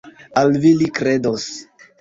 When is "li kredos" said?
0.79-1.49